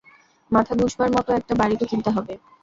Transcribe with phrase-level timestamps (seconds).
[0.51, 2.33] মাথা গুঁজবার মতো একটা বাড়ি তো কিনতে হবে।